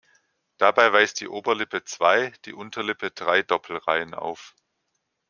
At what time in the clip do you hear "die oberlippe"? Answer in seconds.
1.19-1.83